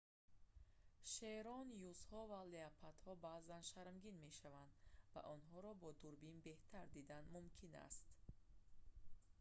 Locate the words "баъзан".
3.25-3.63